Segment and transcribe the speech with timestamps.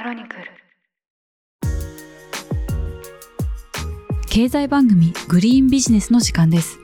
[0.00, 0.44] クロニクル。
[4.30, 6.78] 経済番組グリーンビジネスの時間です。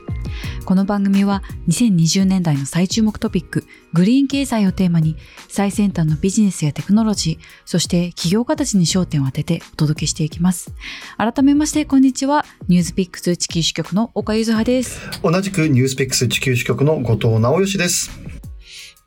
[0.66, 5.16] この番組は2020年代の最注目トピックグリーン経済をテーマに
[5.48, 10.74] 最先端のビジネスやテクノロジーそして企業家たちに焦点を当ててお届けしていきます。
[11.16, 12.44] 改めましてこんにちは。
[12.68, 15.00] ニュースピックス地球支局の岡ゆずはです。
[15.22, 18.10] 同じくニュースピックス地球支局の後藤直義です。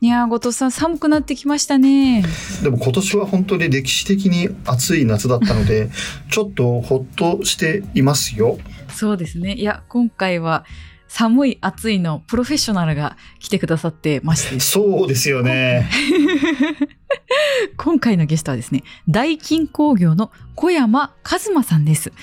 [0.02, 2.24] いやー後藤さん寒くなってきましたね
[2.64, 5.90] でも今年は本当に歴史的に暑い夏だったので、
[6.32, 8.60] ちょっとほっとしていますよ。
[8.94, 10.66] そうですねいや今回は
[11.10, 15.90] 寒い暑いのプロフェッショナルが来てくださってましてそうですよね。
[17.78, 22.14] 今回のゲストはですね、大金工業の小山和馬さんです。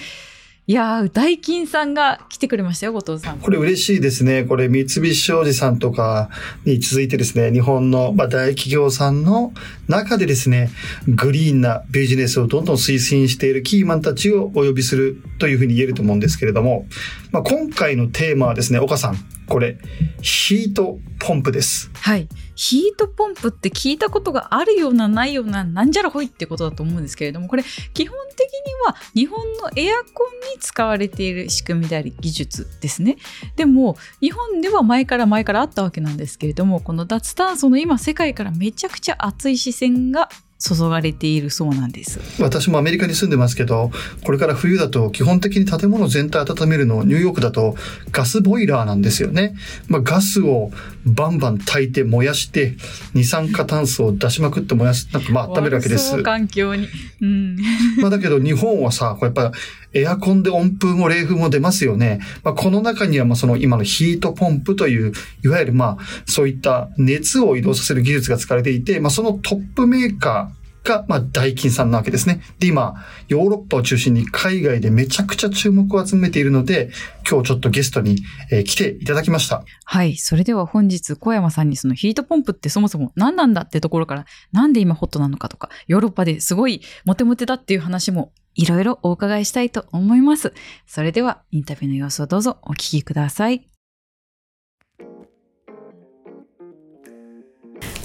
[0.69, 3.39] いやー、大金さんが来てくれましたよ、後藤さん。
[3.39, 4.43] これ嬉しいですね。
[4.43, 6.29] これ三菱商事さんとか
[6.65, 9.53] に続いてですね、日本のまあ大企業さんの
[9.87, 10.71] 中でですね、
[11.07, 16.89] グリーンなビジネスをどんどん推進しているキーマンたちをお呼びするというふうに言えると思うんですけれども、
[17.37, 19.77] まあ、今回のテーマはですね、岡さん、これ、
[20.23, 21.91] ヒートポンプです。
[21.93, 22.31] はい。
[22.55, 27.63] ヒートポンプって聞いたことがあるような、ないような、なんじゃらほいってことだと思うんですけれども、これ、
[27.93, 33.19] 基本的には日本のエアコンに使われている仕組みであり、技術ですね。
[33.57, 42.19] でも、日本では前から前からあったわけなんですけれども、この脱炭素の今、世界からめちゃくちゃ熱い視線が注がれているそうなんです。
[42.43, 43.91] 私もアメリカに住んでますけど、
[44.25, 47.77] これから冬だと基本的に建物全体温めるの、ニューヨークだと
[48.11, 49.55] ガスボイラーなんですよね。
[49.89, 50.71] まあ、ガスを
[51.05, 52.75] バンバン炊いて燃やして、
[53.15, 56.23] 二酸化炭素を出しまくって燃やす、なんかまあ温めるわけです。
[56.23, 56.89] 環境に。
[57.21, 57.57] うん。
[58.01, 59.53] まあだけど日本はさ、これやっぱ
[59.97, 62.21] エアコンで温風も冷風も出ますよね。
[62.45, 65.13] まあこの中にはまあその今のヒートポンプという、
[65.45, 72.41] いわゆるまあそういった熱を移動させる技術が使われていて、まあそのトップメーカー、が、まあ、ダイキンさんなわけですね。
[72.59, 72.95] で、今、
[73.29, 76.91] ヨーロッパを中心に海外でめちゃくちゃ注目を集めているので、
[77.29, 79.65] 今日ちょっとゲストに、えー来ていただきました。
[79.85, 80.17] はい。
[80.17, 90.53] それでは本日、小山さんにそのヒートポンプってそもそも何なんだってところから、なんで今ホットなのかとか、ヨーロッパですごいモテモテだっていう話もいろいろお伺いしたいと思います。
[90.87, 93.69] それでは、インタビューの様子をどうぞお聞きください。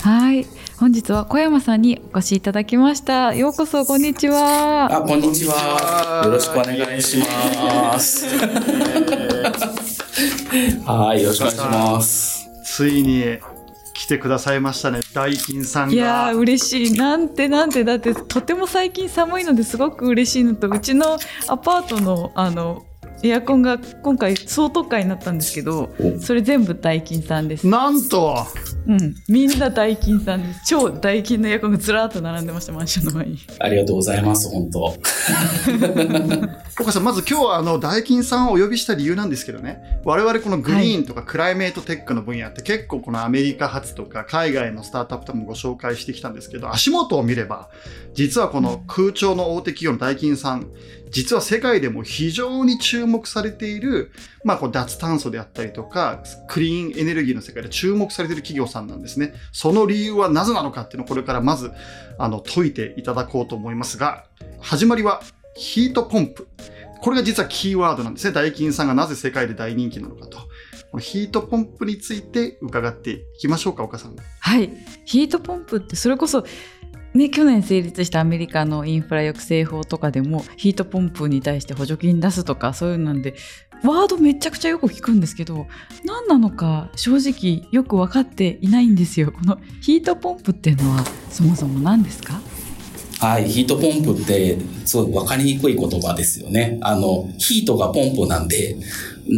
[0.02, 0.46] はい。
[0.78, 3.36] 本日は小山さんにお越しいただきました。
[3.36, 4.90] ようこそ、こんにちは。
[4.92, 6.24] あ、こんにちは。
[6.26, 8.26] よろしくお願いします。
[10.86, 12.50] はい、よろしくお願いします。
[12.66, 13.38] ついに
[14.02, 15.02] 来てくださいましたね。
[15.14, 16.98] ダイキンさんいや嬉しい。
[16.98, 17.84] なんてなんて。
[17.84, 22.84] だってとても最近寒いのですごく嬉しいのとうちのアパートのあの
[23.24, 26.20] エアコンが今回総特価になったんですけどお。
[26.20, 28.46] それ全部ダイキンさんです、なんと。
[28.88, 30.62] うん、みんなダイキンさんです。
[30.68, 33.38] 超ダイキンのエアコンがずらーっと並んでましたマンションの前に。
[33.60, 34.98] ありがとうございます、本当。
[36.80, 47.70] 岡さん、まず今日はあの、ダイキンさんをお呼びした理由なんですけどね、我々このグリーンとかクライメートテックの分野って結構このアメリカ発とか海外のスタートアップとかもご紹介してきたんですけど、足元を見れば、
[48.14, 50.68] 実はこの空調の大手企業のダイキンさん、
[51.12, 54.12] 実は世界でも非常に注目されている、
[54.44, 59.34] まあこう脱炭素であったりとか、クリーンエネルギーの世界で注目されている企業さんなんですね。
[59.52, 61.72] その理由はなぜなのかっていうのをこれからまず、
[62.18, 64.26] あの、解いていただこうと思いますが、
[64.60, 65.22] 始まりは
[65.56, 66.48] ヒートポンプ。
[67.02, 68.34] これが実はキーワードなんですね。
[68.34, 70.38] ダイキンさんがなぜ世界で大人気なのかと。
[70.92, 74.16] このヒートポンプについて伺っていきましょうか、岡さん。
[74.40, 74.70] はい
[75.06, 76.46] ヒートポンプってそれこそ
[77.14, 83.36] ね、去年成立したアメリカのインフラ抑制法とかでもヒートポンプに対して補助金出すとかそういうのなんで
[83.84, 85.68] ワードめちゃくちゃよく聞くんですけど
[86.06, 92.40] 何なのか正直よく分かっていないんですよこのヒートポンプっていうのはそもそも何ですか？
[93.20, 96.80] はい、ヒートポンプって、すごい分かりにくい言葉ですよね。
[96.82, 98.78] あの、ヒートがポンプなんで、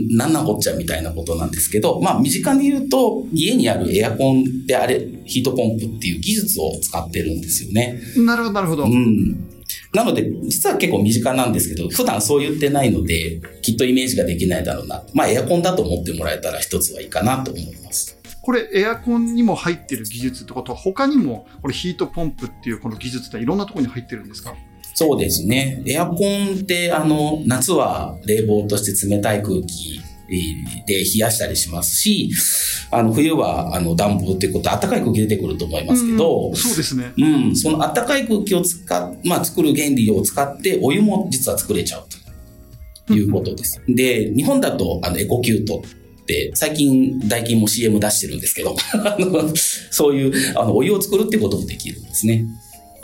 [0.10, 8.00] なんなこっちゃみたいなことなんですけど、まあ、身近に言うと、家にあるエアコンであれ、ヒートポンプっていう技術を使ってるんですよね。
[8.18, 8.84] なるほど、なるほど。
[8.86, 9.50] うん。
[9.94, 15.04] なので、実は結構身近なんですけど、普段そう言ってないので、きっとイメージができないだろうな。
[15.14, 18.18] まあ、エアコンだと思ってもらえたら一つはいいかなと思います。
[18.42, 24.56] これ、エアコンにも入ってる技術ってことは、他にも、これヒートポンプっていうこの技術っていろんなところに入ってるんですか？
[24.94, 25.82] そうですね。
[25.88, 30.00] エアコンって、あの、夏は冷房として冷たい空気
[30.86, 32.32] で冷やしたりしますし、
[32.92, 37.12] あの、冬は、あの、暖房っていうことで暖かい空気出てくると思いますけど、うんそうですね。
[37.18, 42.06] うん、その暖かい空気を使っ、まあ、作る原理を使って、お湯も実は作れちゃう
[43.08, 43.82] ということです。
[43.88, 45.82] で、日本だと、あの、エコキュート
[46.22, 49.52] って、最近、ダイキンも CM 出してるんですけど、 あの
[49.90, 52.46] そういう、あの、お湯を作るってこともできるんですね。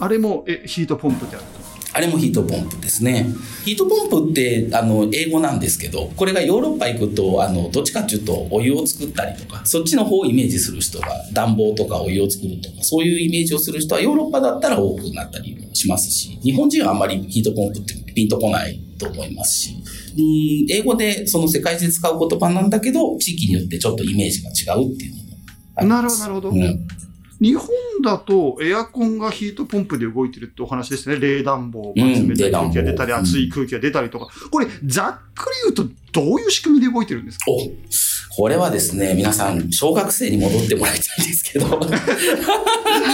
[0.02, 1.59] あれもえヒートポンプであると。
[1.94, 3.26] あれもヒートポンプですね。
[3.66, 19.76] ヒートポンプって、あの、英語なんですけど、これがヨーロッパ行くと、あの、どっちかっていうと、お湯を作ったりとか、そっちの方をイメージする人が、暖房とかお湯を作るとか、そういうイメージをする人は、ヨーロッパだったら多くなったりもしますし、日本人はあんまりヒートポンプってピンとこないと思いますし、
[20.18, 25.30] うん英語でその世界中で使う言葉なんだけど、地域によってちょっとイメージが違うっていうのも
[25.76, 26.22] ありなるほど、ます。
[26.22, 26.50] なるほど。
[26.50, 27.09] うん
[27.42, 27.68] 日本
[28.04, 31.18] だとエアコンがヒートポンプで動いてるってお話ですね。
[31.20, 34.28] 冷暖房、まあうん冷たい空気が出たり、熱い空気が出たりとか。
[34.52, 37.46] これ、ざっくり言うとどういう仕組みで動いてるんですか？
[37.52, 41.78] お、これはですね、皆さん、小学生に戻ってもらいたいんですけど、は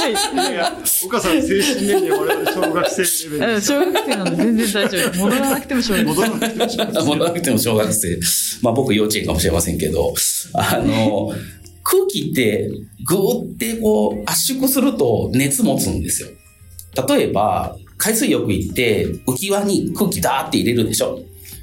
[0.07, 0.71] いいや、
[1.05, 3.61] 岡さん、精神年齢我々小学生レベル。
[3.61, 5.17] 小学生なので全然大丈夫。
[5.19, 8.19] 戻らなくても小学戻らなくても小学生 戻らなくても小学生。
[8.61, 10.13] まあ僕幼稚園かもしれませんけど、
[10.53, 11.31] あの、
[11.85, 12.67] 空気って
[13.05, 16.29] ぐーってこう圧縮すると熱持つんですよ。
[17.07, 21.19] 例えば、海水浴行って浮き輪に空気ダーって入れるでしょ。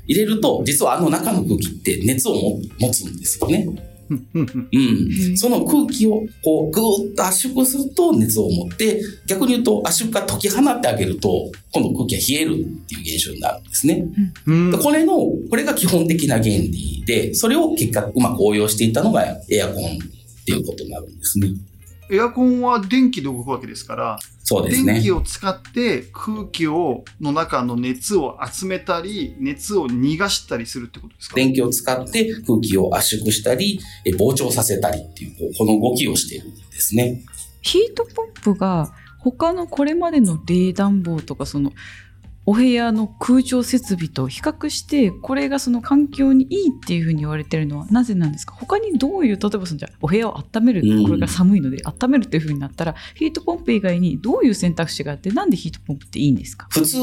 [0.07, 2.35] 入れると、実はあの中の空気って熱を
[2.79, 3.67] 持つんですよね。
[4.11, 5.37] うんうんうんうん。
[5.37, 14.05] その空気をこうぐーっと圧縮すると熱を持って、逆に言うと圧縮が解き放ってあげると、今度空気が冷えるっていう現象になるんですね。
[14.47, 15.15] うんでこれの、
[15.49, 21.49] これが基本的な原理で、それを結果うまく応用していったのがエアコンっていうことになるんですね。
[22.13, 25.11] エアコンは電気で動くわけですから、そうですね電気。
[25.13, 31.37] を使って空気をの中の熱を集めたり、熱を逃がしたりするってことですか？
[31.37, 37.25] 電気を使って空気を圧縮したり、え膨張させたりっていう、こうこの動きをしているんですね。
[37.63, 41.73] ヒートポンプが他のこれまでの冷暖房とかその
[42.45, 48.55] お部屋の空調設備と比較してこれがその環境にいいっていうふうに言われてるのはなぜなんですか？
[48.55, 51.05] 他にどういう例えばそのじゃあお部屋を温めるうん。
[51.05, 56.67] これが寒いので温めるというふうになったらヒートポンプ以外にどういう選択肢があってなんでヒートポンプっていいんですか？
[56.71, 56.97] 普通、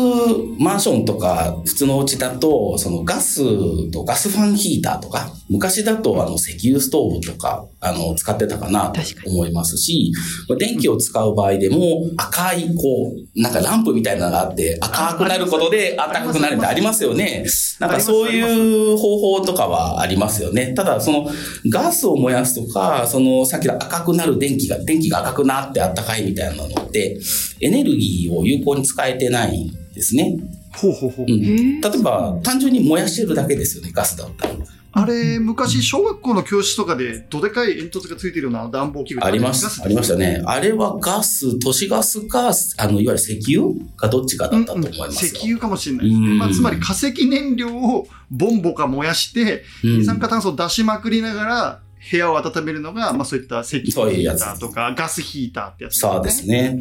[0.60, 10.12] マンションとか普通のお家だと、そのガスとガスファンヒーターとか、昔だとあの石油ストーブとか、あの、使ってたかなと思いますし、
[10.60, 17.46] 電気を使う場合でも赤い、こう、なんかランプみたいなのがあって、赤くなることで暖かくなるってありますよね。
[17.80, 20.74] なんかそういう方法とかはありますよね。
[20.74, 21.30] ただ、その
[21.70, 27.20] ガスを燃やすとか、そのさっきの赤くなる電気が、電気が赤くなって暖かいみたいなのって、
[27.62, 30.36] エネルギーを有効に使えてないんですね。
[30.76, 31.26] ほうほうほう。
[31.28, 31.44] うん。
[31.44, 34.54] へ例えば、単純に燃やしてるだけですよね、ガスだったら。
[34.92, 40.42] あれ、昔、小学校の教室とかで、どでかい煙突がついてるような暖房器具あります、ありましたね。
[40.46, 43.76] あれはガス、都市ガスか、あの、いわゆる石油？
[43.96, 45.32] かどっちかだったと思いますよ。
[45.34, 46.28] 石油かもしれないですね。
[46.28, 56.48] うんまあ、つまり化石燃料をボンボか燃やして、うん二酸化炭素を出しまくりながら、部屋を温めるのが、まあそういった石油ヒーターとか、ガスヒーターってやつ、そうです。
[56.48, 56.80] ね。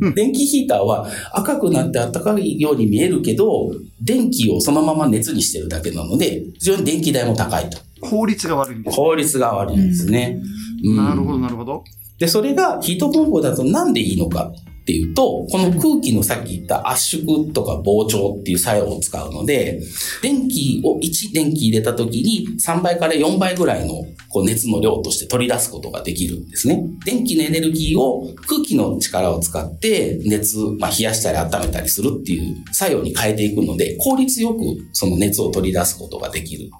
[0.00, 0.06] う。
[0.06, 7.78] うんん電気ヒーターは赤くなって暖かいように見えるけど、電気をそのまま熱にしてるだけなので、非常に電気代も高いと。
[8.00, 8.96] 効率が悪いんです。
[8.96, 10.40] 効率が悪いんですね。
[10.84, 11.84] うんなるほど、なるほど。
[12.18, 19.80] で、それがヒートポンプだとなんでいいのかっていうと、この空気のさっき言った圧縮とか膨張っていう作用を使うので、
[20.22, 26.82] 電気を1電気入れた時に3倍から4倍ぐらいのこう熱の量として取り出すことができるんですね。
[27.04, 34.60] 電気のエネルギーを空気の力を使って熱、まあ、冷やしたり温めたりするっていう作用に変えていくので、効率よく
[34.92, 36.70] その熱を取り出すことができる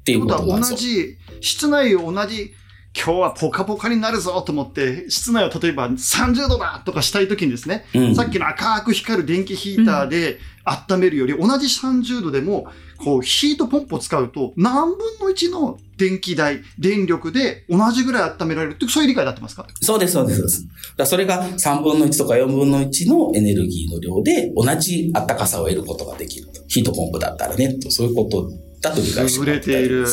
[0.00, 0.76] っていうことはことなんですよ。
[0.76, 2.50] 同じ、室内を同じ、
[3.00, 12.66] 今日はポカポカになるぞと思って、室内を例えば30度だとかしたいときにですね、うんさっきの赤く光る電気ヒーターで温めるより、同じ30度でも、
[12.98, 19.66] こう、ヒートポンプを使うと、何分の1の電気代、電力で同じぐらい温められるって、そういう理解になってますか？
[19.80, 20.66] そうです、そうです。
[20.96, 26.60] だそれが3分の1とか4分の1のエネルギーの量で同じ暖かさを得ることができると。
[26.66, 28.50] ヒートポンプだったらね、とそういうこと
[28.82, 30.06] だと理解して優れている。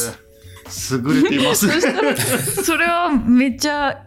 [0.92, 1.68] 優れています。
[2.64, 4.04] それはめっちゃ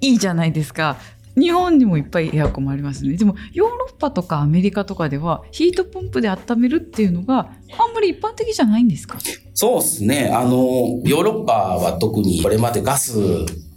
[0.00, 0.96] いいじゃないですか。
[1.34, 3.16] 日本にもいっぱいエアコンもありますね。
[3.16, 7.38] でもヨーロッパとかアメリカとかではヒートポンプで温めるっていうのが
[7.78, 9.18] あんまり一般的じゃないんですか？
[9.54, 10.30] そうですね。
[10.34, 13.16] あの、ヨーロッパは特にこれまでガス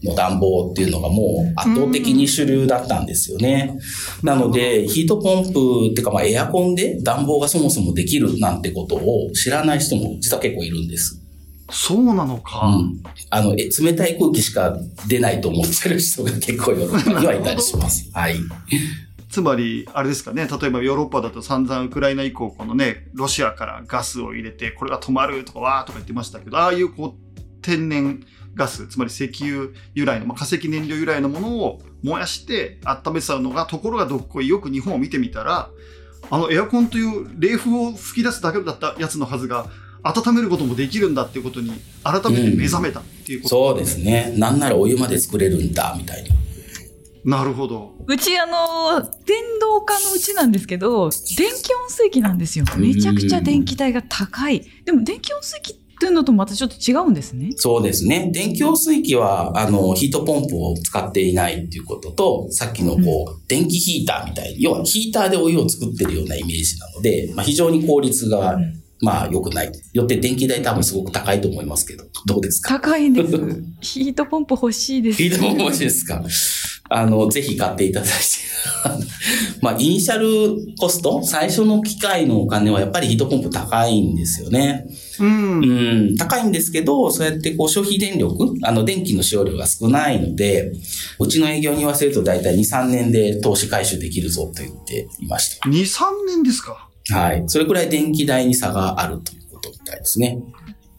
[0.03, 3.77] の暖房っていうのがもう圧倒的に主流だったんですよね。
[4.21, 5.49] なので、ヒートポンプ
[5.91, 11.21] っていうか、まあエアコンで暖房がそもそもできるなんてことを知らない人も実は結構いるんです。
[11.69, 12.67] そうなのか。
[12.67, 13.03] うん。
[13.29, 18.09] あの、え冷たい空気しか出ないと思ってる人が結構ヨーロッパにはいたりします。
[18.13, 18.35] はい。
[19.29, 35.69] つまり、あれですかね、例えばヨーロッパだと散々ウクライナ以降、このね、ロシアからガスを入れて、これが止まるとか、わーとか言ってましたけど、ああいうこう、天然ガス、つまり石油由来の、まあ、化石燃料由来のものを燃やして温めてたのが、ところがどっこい、よく日本を見てみたら、
[36.29, 39.67] あのエアコンという冷風を吹き出すだけだったやつのはずが、
[40.05, 41.71] 温めることもできるんだっていうことに
[42.03, 44.33] 改めて目覚めたっていうこと、うん、そうですね。
[44.37, 46.35] なんならお湯まで作れるんだ、みたいな。
[47.37, 47.95] なるほど。
[48.05, 52.65] うちあの、電動化のうちなんですけど、電気温水器なんですよ。
[52.77, 54.63] めちゃくちゃ電気代が高い。
[54.85, 57.53] でも電気温水器っていうのとまたちょっと違うんですね。
[57.55, 58.29] そうですね。
[58.31, 69.71] 電気温水器は、あの、ヒートポンプを使っていないっていうことと、さっきのこう、うん、電気ヒーターみたいに、要はヒーターでお湯を作ってるようなイメージなので、まあ、非常に効率が、うんまあ良くない。
[69.93, 72.79] よって電気代多分すごく高いと思いますけど、どうですか？
[72.79, 73.31] 高いんです。
[73.81, 75.17] ヒートポンプ欲しいです。
[75.21, 76.23] ヒートポンプ欲しいですか？
[76.87, 78.15] あの、ぜひ買っていただいて。
[79.61, 81.23] まあ、イニシャルコスト？
[81.23, 84.85] 最初の機械のお金はやっぱりヒートポンプ高いんですよね。
[85.19, 85.59] うん。
[85.63, 86.15] うん。
[86.15, 90.71] 高いんですけど、そうやってこう消費電力、あの、電気の使用量が少ないので、
[91.19, 95.67] うちの営業に言わせると大体2、3年で投資回収できるぞと言っていました。
[95.67, 96.84] 2、3年ですか？
[97.11, 97.43] はい。
[97.47, 100.39] それくらい電気代に差があるということみたいですね。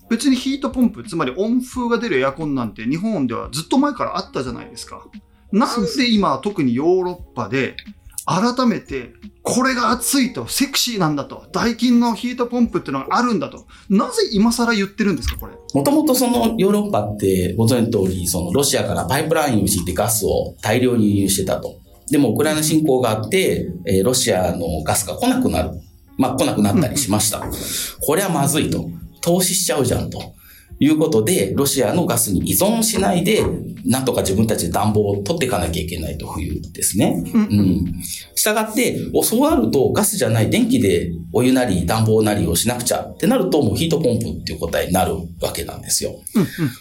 [0.08, 5.04] 別にヒートポンプ、つまり温風が出るエアコンなんて日本ではずっと前からあったじゃないですか。
[5.52, 7.76] なんで今、特にヨーロッパで、
[8.28, 9.12] 改めて、
[9.44, 15.52] これが熱いと、セクシーなんだと、ダイキンのヒートポンプっていうのがあるんだと、なぜ今更言ってるんですか、これ？
[15.74, 21.78] もともとそのヨーロッパってご存知の通り、そのロシアからパイプラインを敷いてガスを大量に輸入してたと。
[22.10, 25.70] でも、ウクライナ侵攻があって、えー、ロシアのガスが来なくなる。
[26.16, 27.44] まあ、来なくなったりしました。
[28.00, 28.88] これはまずいと。
[29.20, 30.35] 投資しちゃうじゃんと。
[30.78, 33.42] いうことで、ロシアのガスに依存しないで、
[33.84, 37.22] なんとか自分たちで暖房を取っていかなきゃいけないと冬ですね。
[37.34, 38.02] うん。
[38.34, 46.16] したがって、そうなるとガスじゃない電気でお湯なり暖房なりをしなくちゃってなるともうヒートポンプっていう答えになるわけなんですよ。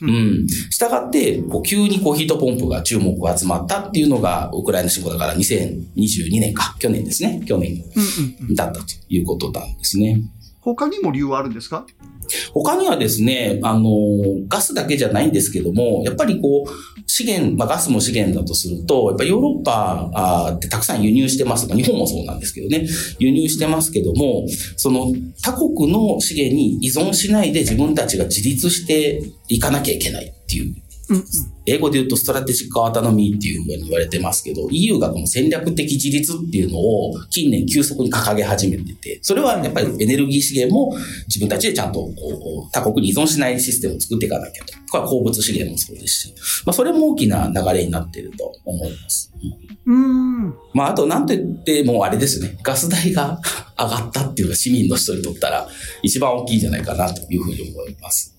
[0.01, 0.47] うん。
[0.69, 7.41] したがって、こう急にこうヒートポンプが注目が集まったっていうのが、ウクライナ侵攻だから2022年か、去年ですね。
[7.45, 7.83] 去年
[8.55, 10.21] だったということなんですね。
[10.65, 11.85] 他にも理由はあるんですか？
[12.53, 13.89] 他にはですね、あの、
[14.47, 21.67] ガスだけじゃないんですけども、やっぱりこう、資源、まあガスも資源だとすると、やっぱヨーロッパってたくさん輸入してます。
[21.67, 22.87] まあ、日本もそうなんですけどね、
[23.19, 30.73] 輸入してますけども、その他国の資源に依存しないで自分たちが自立していかなきゃいけないっていう
[31.09, 31.23] うんうん、
[31.65, 40.95] 英語で言うとストラテジックアータノミーっていうふうに言われてますけど、EU がこの戦略的自立っていうのを近年急速に掲げ始めてて、それはやっぱりエネルギー資源も
[41.27, 42.11] 自分たちでちゃんとこ
[42.67, 44.73] う他国に依存しないシステムを作っていかなきゃと。
[44.89, 46.35] これは鉱物資源もそうですし、
[46.65, 49.31] まあそれも大きな流れになっていると思います。
[49.85, 50.55] うん。
[50.73, 53.39] まああとなんと言ってもあれですね、ガス代が
[53.77, 55.67] 上がったっていうのが市民の人にとったら
[56.01, 58.35] 一番大きいんじゃないかなというふうに思います。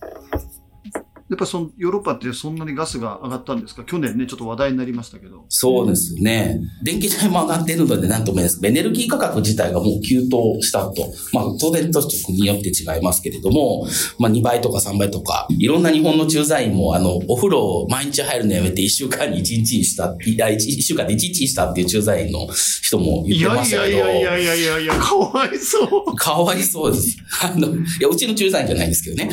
[1.28, 3.82] やっぱそのヨーロッパってそんなにガスが上がったんですか？
[3.84, 5.44] 去年ね、ちょっと話題になりましたけど。
[5.48, 6.60] そうですね。
[6.84, 8.66] 電気代も上がっているので、なんとも言えないです。
[8.66, 11.12] エネルギー価格自体がもう急騰したと。
[11.32, 13.86] まあ、当然と国によって違いますけれども、
[14.18, 22.46] まあ、2倍とか3倍とか、いろんな日本の駐在員も、あの、お風呂を毎日入るのやめて1週間に1日にした、いや、1週間で1日にしたっていう駐在員の
[22.82, 23.96] 人も言ってましたけど。
[23.96, 26.14] いやいやいやいやいやいや、かわいそう。
[26.14, 27.16] かわいそうです。
[27.42, 29.30] あの、いや、うちの駐在員じゃないんですけどね。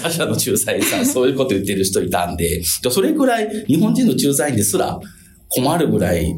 [0.00, 4.98] 他社の駐在員さん、そういうこと言ってる人いたんで、それぐらい日本人の駐在員ですら
[5.48, 6.34] 困るぐらい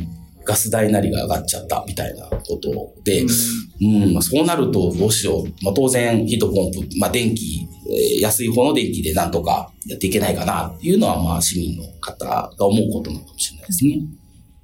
[0.46, 5.44] ガス代なりが上がっちゃったみたいなことで、うん、うん、そうなるとどうしよう。
[5.64, 14.00] まあ、当然ヒートポンプ、まあ、電気、えー、安い方の電気でなんとかやっていけないかなっていうのは、まあ、市民の方が思うことなのかもしれないですね。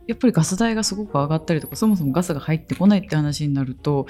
[0.06, 4.06] やっぱりガス代がすごく上がったりとか、そもそもガスが入ってこないって話になると、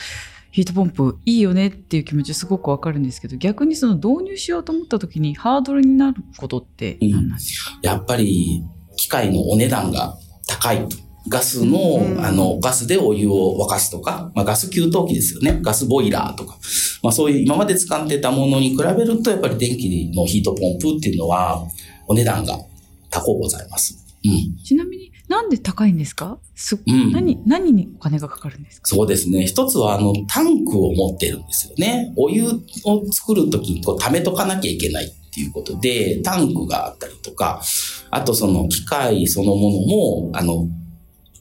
[0.51, 8.63] ヒートポンプいいよねっていう気持ちすごくわかるんですけど、逆にその導入しようと思った時にハードルになることって何なんですか、うん、やっぱり
[8.97, 10.97] 機械のお値段が高いと。
[11.29, 15.61] ガスの、うん、あの、ガスでお湯を沸かすとか、まあ、ガス給湯器ですよね。
[15.63, 16.59] ガスボイラーとか。
[17.03, 21.65] まあ、そういう今まで使ってたものに比べると、やっぱり電気のヒートポンプっていうのは、
[22.09, 22.59] お値段が
[23.09, 23.97] 高ございます。
[24.25, 24.57] うん。
[24.65, 26.39] ちなみになんで高いんですか？
[26.55, 28.87] す、うん、何、何にお金がかかるんですか？
[28.87, 29.47] そうですね。
[29.47, 32.13] 一つは、あの、タンクを持ってるんですよね。
[32.17, 37.63] お湯を作るときにこう溜めとかなきゃいけないっていうことで、タンクがあったりとか、
[38.11, 40.69] あとその機械そのものも、あの、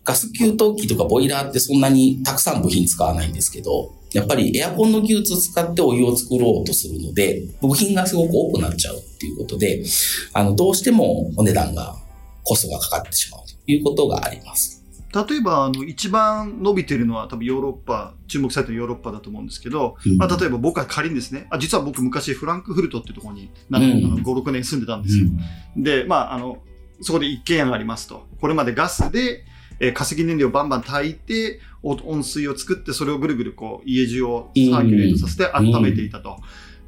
[0.05, 9.83] ガス給湯器とかボイラーってそんなにたくさん部品使わないんですけど、やっぱりエアコンの技術を使ってお湯を作ろうとするので、部品がすごく多くなっちゃうっていうことで、
[10.31, 11.97] あの、どうしてもお値段が、
[12.43, 13.40] コストがかかってしまう。
[13.67, 14.81] いうことがあります。
[15.13, 20.17] 例えばあの一番伸びてるのは多分ヨーロッパ注目されてるヨーロッパだと思うんですけど、うん。
[20.17, 25.27] まあ、例えば僕は仮にですねあ実は僕昔フランクフルトっていうところになんうんあの56年住んでたんですよ、
[25.75, 26.59] でまああの
[27.01, 28.25] そこで一軒家がありますと。
[28.39, 29.43] これまでガスで、
[29.79, 36.37] えー化石燃料をバンバン炊いてお温水を作ってそれをぐるぐるこう家中をサーキュレートさせて温めていたと、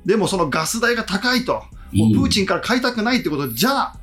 [0.06, 1.64] でもそのガス代が高いと。
[1.94, 4.00] もうプーチンから買いたくないってことで、じゃあ、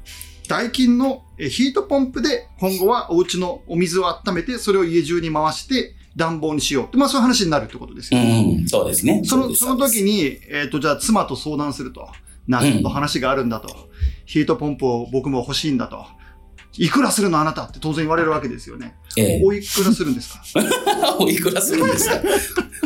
[0.49, 8.21] ダイキンのえヒートポンプで今後はお家のお水を温めて、それを家中に回して暖房にしようって、まあそういう話になるってことですよ。
[8.21, 9.23] うん、うん、そうですね。
[9.25, 12.09] その、その時に、えっ、と、じゃあ妻と相談すると。
[12.49, 13.69] なるほど話があるんだと。
[14.27, 16.05] ヒートポンプを僕も欲しいんだと。
[16.77, 18.95] いくらするのあなたって当然言われるわけですよね。
[19.17, 21.17] ええおいくらするんですか？
[21.19, 22.21] おいくらするんですか？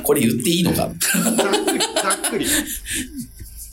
[0.02, 0.76] これ言っていいのか？
[0.76, 2.46] ざっくり、ざっくり。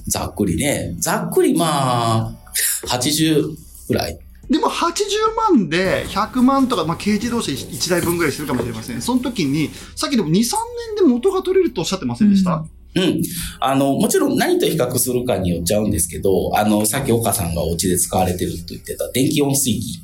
[0.08, 0.96] ざっくりね。
[1.00, 2.34] ざっくりまあ、
[2.88, 3.56] 80
[3.88, 4.20] ぐらい。
[4.50, 9.02] でも80万で100万とか、まあ、軽自動車1台分ぐらいするかもしれません。
[9.02, 13.22] その時に、さっきでも2、3年で元が取れるとおっしゃってませんでした、うん。
[13.60, 20.02] あの、もちろん何と比較するかによっちゃうんですけど、あの、さっき岡さんがお家で使われてると言ってた電気温水器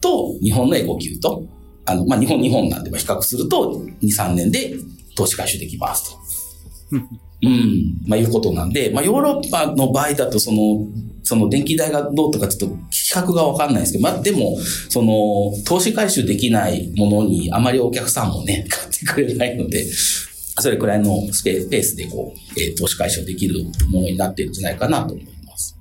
[0.00, 1.44] と日本のエコキューと、
[1.84, 4.74] あの、まあ、日本、日本なんでまあ比較すると2、3年で
[5.14, 6.98] 投資回収できますと。
[7.42, 8.00] うん。
[8.06, 10.86] まあ、いうことなんで、まあ、ヨーロッパの場合だと、その、
[11.22, 19.86] その電気代がどうとかちょっと比較がわかんないですけど、まあ、でも、その、投資回収できないものにあまりお客さんもね、 買ってくれないので、
[20.60, 25.76] それくらいのスペペースでこう、えー投資回収できるものになってるんじゃないかなと思います。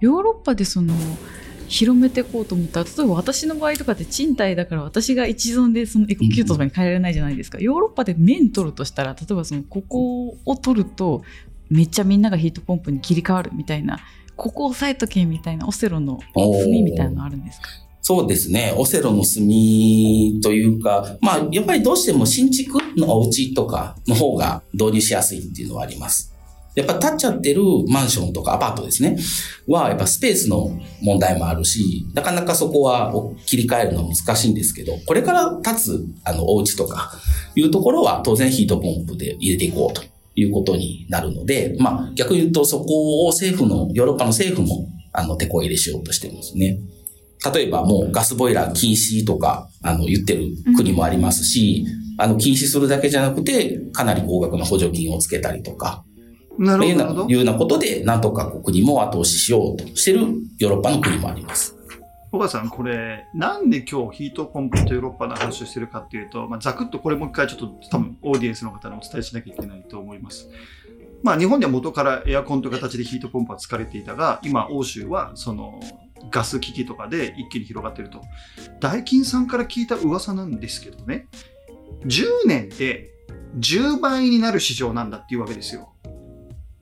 [0.00, 0.94] ヨーロッパでその
[1.68, 11.22] 広めていこうと思ったら例えば私の場合とかって賃貸だから私が一存でそのエコキュートとかに変えられないじゃないですか、ヨーロッパで面取るとしたら例えばそのここを取ると
[11.70, 14.00] めっちゃみんながヒートポンプに切り替わるみたいな
[14.36, 17.68] ここ押さえとけみたいなオセロのおー炭みたいなのあるんですか？
[18.00, 18.72] そうですね。
[18.78, 19.42] オセロの炭
[20.40, 26.34] というか、まあ、やっぱりどうしても新築のお家とかの方が導入しやすいっていうのはあります。
[26.78, 29.18] やっぱ建っちゃってるマンションとかアパートですね。
[29.66, 30.70] は、やっぱスペースの
[31.02, 33.12] 問題もあるし、なかなかそこは
[33.46, 37.12] 切り替えるのは難しいんですけど、これから建つあのお家とか
[37.54, 40.02] いうところは当然ヒートポンプで入れていこうと
[40.34, 46.78] いうことになるので、まあ逆に言うとそこを政府の、ヨーロッパの政府もあの手こ入れしようとしてますね。
[47.54, 51.86] 例えばもうガスボイラー禁止とか、あの、言ってる国もありますし、
[52.18, 56.04] あの、禁止するだけじゃなくて、かなり高額な補助金をつけたりとか、
[56.58, 56.84] なるほど。
[56.84, 60.20] いうようななるほどいうようなことで、なんとか国も後押ししようとしてる
[60.58, 61.76] ヨーロッパの国もあります。
[62.30, 70.48] 小川さん、これ、なんで今日ヒートポンプとヨーロッパの話をしてるかっていうと、まあ、ざくっとこれもう一回ちょっと多分オーディエンスの方にお伝えしなきゃいけないと思います。
[71.22, 75.80] まあ、日本では元からエアコンという形でヒートポンプは使われていたが、今、欧州はその
[76.30, 78.20] ガス機器とかで一気に広がっていると。
[78.80, 81.28] ダイキンさんから聞いた噂なんですけどね、
[82.04, 83.10] 10年で
[83.58, 85.92] 10倍になる市場なんだっていうわけですよ。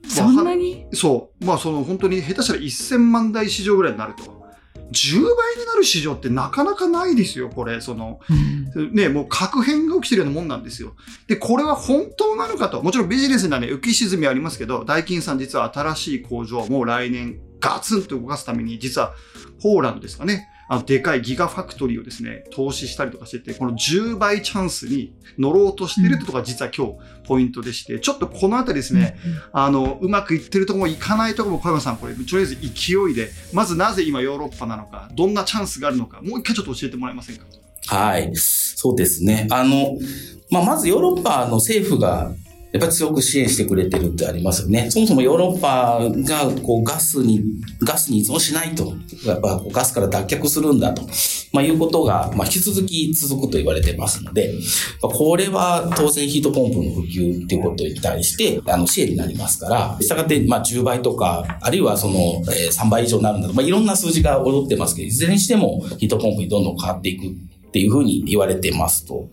[0.07, 0.85] そんなに？
[0.93, 1.45] そう。
[1.45, 4.37] まあ、その本当に下手したら1000万台市場ぐらいになると。
[4.89, 5.21] 10倍
[5.57, 7.81] になる市場ってなかなかないですよ、これ。
[7.81, 8.21] その、
[8.93, 10.95] ね、もう核変が起きてるようなもんなんですよ。
[11.27, 12.81] で、これは本当なのかと。
[12.81, 19.13] もちろんビジネスにはね、浮き沈みありますけど、ダイキンさん実は新しい工場も来年ガツンと動かすために、実は
[19.61, 20.47] ポーランドですかね。
[20.69, 26.93] あの、でかいギガファクトリーをですね、投資したりとかしてて、この10倍チャンスに乗ろうとしてるってところが実は今日
[27.25, 29.17] ポイントでして、ちょっとこのあたりですね、
[29.53, 37.45] あの、うまくいってるところもいかないところも小山さん、これ、とりあえず勢いで、まずなぜ今ヨーロッパなのか、どんなチャンスがあるのか、もう一回ちょっと教えてもらえませんか？
[37.87, 38.31] はい。
[38.35, 39.47] そうですね。
[39.49, 39.97] あの、
[40.51, 42.33] まあ、まずヨーロッパの政府が、
[42.73, 44.91] やっぱり強く支援してくれてるってありますよね。
[44.91, 47.41] そもそもヨーロッパがこうガスに、
[47.81, 48.93] ガスに依存しないと、
[49.25, 51.03] やっぱこうガスから脱却するんだと、
[51.53, 54.53] まあ、いうことが、まあ、引き続き続くと言われてますので、
[55.01, 62.15] まあこれは当然ヒートポンプの普及っていうことに対して、あの、支援になりますから、したがって、まあ、10倍とか、あるいはその、
[62.53, 69.29] えー3倍以上になるんだと、まあ、いろんな数字が踊ってますけど、いずれにしてもヒートポンプにどんどん変わっていくっていうふうに言われてますと。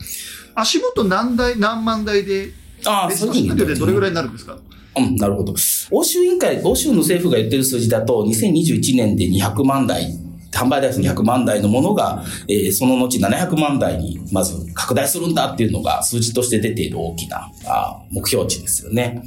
[0.54, 2.52] 足元何台、何万台で、
[2.86, 4.56] あベストスピードでどれぐらいになるんですか？
[4.96, 5.54] うん、なるほど。
[5.90, 10.16] 欧州委員会、欧州の政府が言ってる数字だと、2021年で200万台、
[10.52, 19.22] 販売台数200万台のものが、えーその後700万台にまず拡大するんだっていうのが数字として出ている大きなあー目標値ですよね。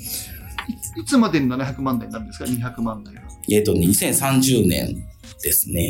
[0.98, 3.22] いつまでに700万台になるんですか ?200 万台は。
[3.52, 5.04] えっ、とね、2030年
[5.44, 5.90] ですね。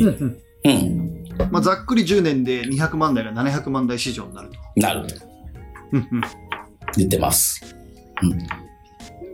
[0.64, 1.24] うん。
[1.52, 4.80] まあ、ざっくり10年で200万台が700万台市場になると。
[4.80, 5.06] なる。
[5.92, 6.22] うんうん
[6.98, 7.62] 言ってます。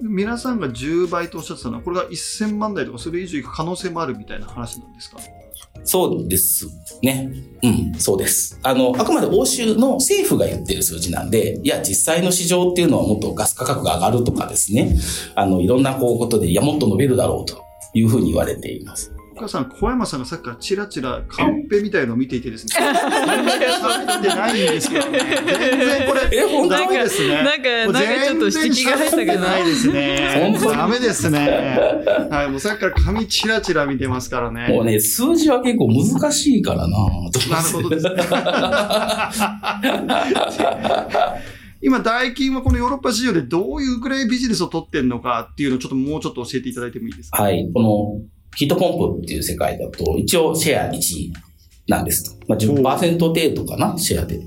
[0.03, 5.19] 皆さんが10倍とおっしゃってたのは、これが1000万台とかそれ以上いく可能性もあるみたいな話なんですか？
[5.87, 6.69] そうです
[7.03, 7.31] ね。
[7.63, 8.59] うん、そうです。
[8.63, 14.97] あの、あくまで欧州の政府が言ってる数字なんで、いや、実際の市場っていうのはもっとガス価格が上がるとかですね、
[15.35, 19.13] あの、いろんなこうことで、いや、もっと伸びるだろうというふうに言われています。
[19.37, 22.75] お母さん、小山さんがさっきからチラチラカンペみたいのを見ていてですね。
[22.79, 25.19] 全然食べてないんですけどね。
[25.45, 26.21] 全然これ、
[26.69, 27.35] ダメですね。
[27.43, 30.53] なんか、なんかちょっと指摘が入ったけどないですね。
[30.55, 30.71] 本当？
[30.71, 31.77] にダメですね。
[32.31, 34.69] はい、もうさっきから紙チラチラ見てますからね。
[34.69, 36.97] もうね、数字は結構難しいからな
[37.33, 38.13] となるほどですね。
[41.83, 47.43] 今、ダイキンはこのヨーロッパ市場でどういうくらいビジネスを取ってるのかっていうのをちょっともうちょっと教えていただいてもいいですか？
[47.43, 47.69] はい。
[47.75, 48.23] この
[48.57, 51.33] ヒートポンプっていう世界だと、一応シェア1位
[51.89, 52.47] なんですと。
[52.49, 54.41] まあ、10%程度かな、シェアで。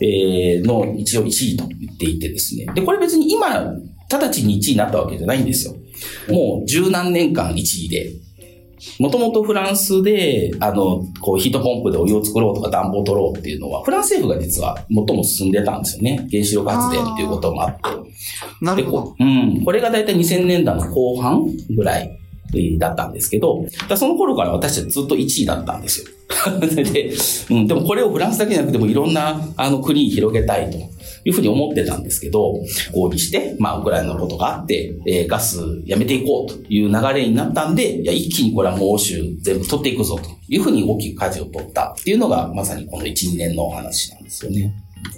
[0.00, 2.66] えー、の一応1位と言っていてですね。
[2.74, 3.74] で、これ別に今、
[4.10, 5.74] 直ちに1位になったわけじゃないんですよ。
[6.28, 8.10] もう十何年間1位で。
[8.98, 16.26] もともとフランスで、あの、こう、ヒートポンプでお湯を作ろうとか暖房を取ろうっていうのは、フランス政府が実は最も進んでたんですよね。
[16.30, 17.82] 原子力発電っていうこともあって。
[17.82, 19.16] でなるほどこ。
[19.20, 19.62] うん。
[19.66, 21.44] これがだいたい2000年代の後半
[21.76, 22.19] ぐらいえー
[22.78, 26.06] だったんですけど、その頃から私たちずっと1位だったんですよ。
[26.60, 27.12] で、
[27.50, 30.78] うん、でもこれをフランスだけじゃなくてもいろんなあの国に広げたいと
[31.24, 32.54] いうふうに思ってたんですけど、
[32.92, 44.72] 合議して、まあウクライナのことがあって、えーガスやめていこうという流れになったんで、いや、一気にこれはもう欧州全部取っていくぞというふうに大きく舵を取ったっていうのがまさにこの1、2年のお話なんですよね。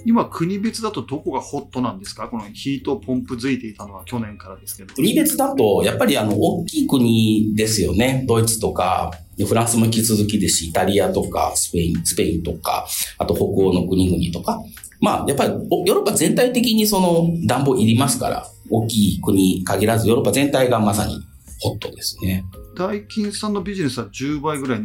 [0.05, 2.27] 今、国別だとどこがホットなんですか？
[2.27, 4.93] このヒートポンプ付いていたのは去年からですけど。
[4.93, 8.25] 国別だと、やっぱりあの、大きい国ですよね。
[8.27, 9.11] ドイツとか、
[9.47, 14.61] フランスも引き続きですし、イタリアとか、スペイン、スペインとか、あと北欧の国々とか。
[15.01, 21.19] まあ、やっぱり、おヨーロッパ全体的にその暖房いりますから、大きい国限らず、ヨーロッパ全体がまさに
[21.59, 22.45] ホットですね。
[22.77, 24.79] ダイキンさんのビジネスは10倍ぐらい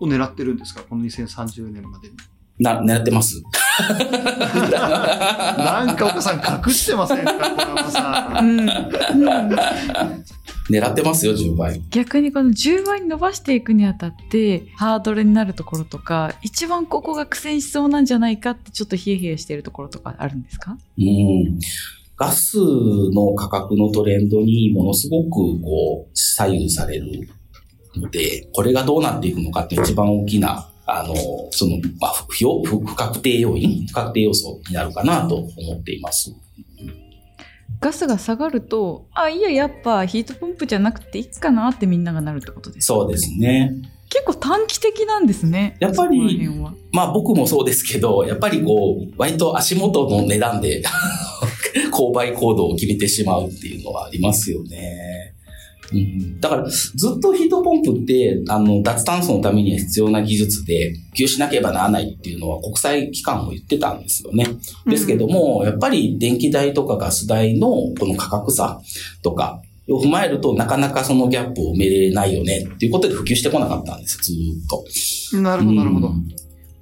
[0.00, 0.82] を狙ってるんですか？
[0.82, 2.14] この2030年までに。
[2.58, 3.42] な、狙ってます。
[5.58, 8.44] なんか岡さん隠してませんかさん。
[8.44, 8.68] うんうん
[10.70, 11.82] 狙ってますよ、10倍。
[11.90, 20.78] 逆にこの10倍に伸ばしていくにあたってハードルになるところとか一番ここが苦戦しそうなんじゃないかってちょっとヒヤヒヤしているところとかあるんですか？
[20.98, 21.58] うん。
[22.16, 27.28] ガスの価格のトレンドにものすごくこう左右される
[27.96, 31.14] ので、これがどうなっていくのかって一番大きな、あの、
[31.50, 36.34] その、まあ、不要不不確定要因、不確定要素になるかなと思っています。
[37.80, 42.94] ガスが下がるとあいややっぱヒートポンプじゃなくていいかなってみんながなるってことですか？
[42.94, 43.72] そうですね。
[44.08, 46.48] 結構短期的なんですねやっぱり
[46.92, 50.82] まあ僕もそうですけど、やっぱりこう、割と足元の値段で
[51.92, 55.13] 購買行動を決めてしまうっていうのはありますよね。
[55.92, 64.46] うん、だから、ずっとヒートポンプって、あの、脱炭素のためには必要な技術で、普及しなければならないっていうのは国際機関も言ってたんですよね。
[64.86, 68.80] ですけども、やっぱり電気代とかガス代のこの価格差
[69.22, 75.42] とかを踏まえると、なかなかそのギャップを埋めれないよねっていうことで普及してこなかったんですよ、ずーっと。
[75.42, 76.10] なるほど、なるほどう。
[76.10, 76.28] ん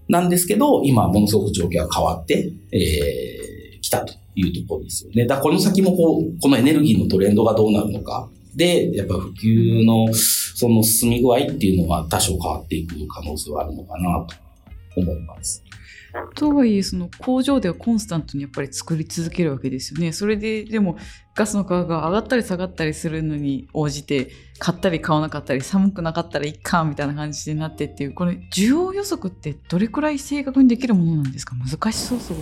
[0.09, 5.27] なんですけど、今ものすごく状況が変わって、えー、来たというところですよね。
[5.27, 8.29] だからこの先もこう、このエネルギーのトレンドがどうなるのか。
[8.55, 14.27] で、やっぱ普及のその進み具合っていうのは多少変わっていく可能性はあるのかな
[14.95, 15.65] と思います。
[16.35, 20.97] とはいえその工場ではコンスタントにやっぱり作り続けるわけですよねそれででも
[21.35, 31.55] ガスの価格が上がったり下がったりするのに応じて買ったり買わなかったり寒くなかったらいっかみたいな感じになってっていうこれ需要予測ってどれくらい正確にできるものなんですか？
[31.57, 32.35] 難しそうそ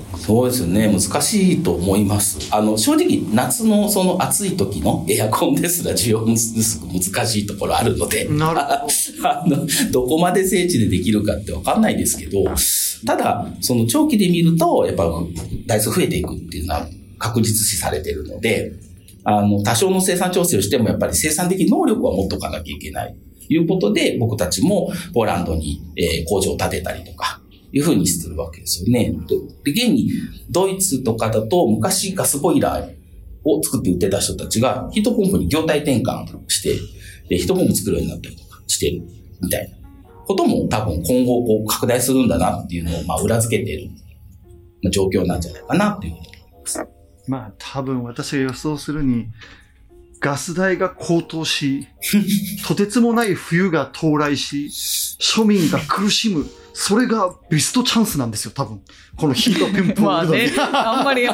[0.42, 0.88] うですよね。
[0.92, 2.48] 難しいと思います。
[2.52, 8.64] あの、正直、夏のその暑い時のエアコンですら需要もすごく難しいところあるので、なるほ
[9.28, 12.44] あの、どこまで聖地でできるかってわかんないですけど、
[13.06, 15.04] ただ、その長期で見ると、やっぱ
[15.66, 16.86] 台数増えていくっていうのは
[17.20, 18.72] 確実視されているので、
[19.22, 23.14] あの、多少の生産調整をしてもやっぱり生産的能力は持っとかなきゃいけない。
[23.46, 27.40] ということで、僕たちもポーランドに、え工場を建てたりとか、
[27.72, 29.14] いうふうにするわけですよね。
[29.64, 30.10] で、現に、
[30.50, 32.90] ドイツとかだと昔ガスボイラー
[33.44, 36.74] を作って売ってた人たちがヒートポンプに業態転換して、
[37.28, 39.02] でヒートポンプ作るようになったりとかしてる
[39.40, 39.76] みたいな
[40.26, 43.90] ことも多分今後こう拡大するんだなっていうのをまあ裏付けている
[44.90, 46.99] 状況なんじゃないかなっていうふうに思います。
[47.28, 49.28] まあ多分私が予想するに、
[50.20, 51.88] ガス代が高騰し、
[52.66, 54.68] とてつもない冬が到来し、
[55.18, 58.80] 庶民が苦しむ、それがベストチャンスなんですよ、多分。
[59.16, 61.26] このヒートペンプまあね、あんまり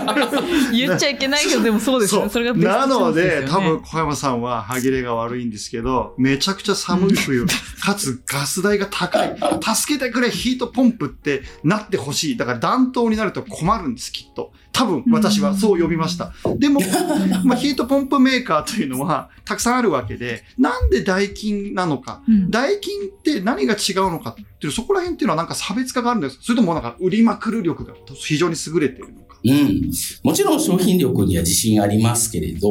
[0.73, 2.29] 言っちゃいけないけど、でもそうですね。
[2.29, 7.47] それがベストチャンスなので、多分小山さんは歯切れが悪いんですけど、めちゃくちゃ寒い冬、
[7.81, 9.37] かつガス代が高い。
[9.75, 12.37] 助けてくれ、ヒートポンプってなってほしい。
[12.37, 14.53] だから暖冬になると困るんです、きっと。
[14.77, 16.35] 多分私はそう呼びました。
[16.59, 16.81] でも、
[17.45, 22.23] まあ、ヒートポンプメーカーというのはたくさんあるわけで、なんでダイキンなのか。
[22.29, 29.39] うんダイキンって何が違うのかっていう、そこら辺っていうのはなんか差別化があるんですそれともなんか売りまくる力が非常に優れているのか。
[29.43, 29.91] うん。
[30.23, 32.69] もちろん商品力には自信ありますけれど、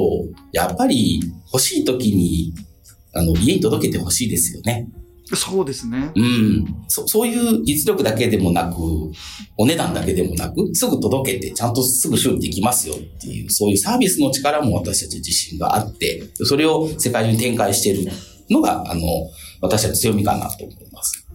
[0.53, 2.53] やっぱり欲しい時に、
[3.13, 4.89] あの、家に届けてほしいですよね。
[5.33, 6.11] そうですね。
[6.15, 6.83] うん。
[6.87, 8.75] そそういう実力だけでもなく、
[9.57, 18.11] お値段だけでもなく、すぐ届けて、ちゃんとすぐ修理できますよっていう、そういうサービスの力も私たち自信があって、それを世界中に展開している
[18.51, 19.01] のが、あの、
[19.61, 21.27] 私たち強みかなと思います。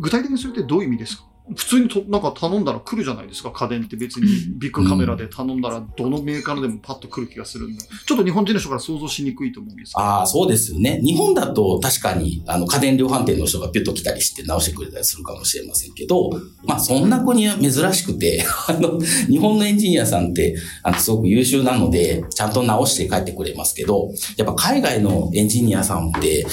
[0.00, 1.24] 具体的にそれってどういう意味ですか？
[1.54, 4.26] 普通にとなんか頼んだら来るじゃないですか家電って別に。
[4.58, 11.00] ビッグカメラで頼んだらどのメーカーのでもパッと来る気がするんでちょっと日本人の人から想像しにくいと思うんですああ、そうですよね。
[11.02, 16.30] 日本だと確かに、あの、家電量販店の人がピュッと来たりして直してくれたりするかもしれませんけど、
[16.64, 26.46] まあ、そんな国は珍しくて、 あの、日本のエンジニアさんって、あの、すごく優秀なので、ちゃんと直して帰ってくれますけど、やっぱ海外のエンジニアさんって、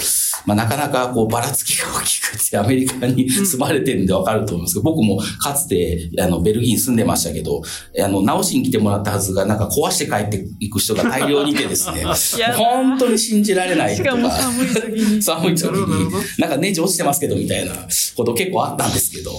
[0.49, 7.61] まあ、なかなかこう、ばらつきが大きくて、アメリカに住まれてるんでわかると思いますけど、僕もかつて、あの、ベルギーに住んでましたけど、
[8.03, 12.03] あの、直しに来てもらったはずが、なんか壊して帰っていく人が大量にいてですね、
[12.57, 14.09] 本当に信じられないとか。
[14.09, 15.21] しかも寒い時に。
[15.21, 16.11] 寒い時に。
[16.39, 17.73] なんかネジ落ちてますけどみたいな
[18.19, 19.31] こと結構あったんですけど、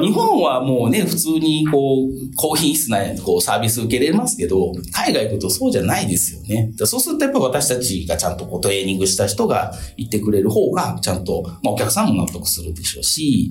[0.00, 6.72] 日本はもうね、普通にこう、高品質なこうサービス受けれますけど、海外行くとそうじゃないですよね。
[6.78, 13.50] そうするとやっぱ私たちがちゃんとこうトレーニングした人が行ってくれる方が、ちゃんと、まあお客さんも納得するでしょうし、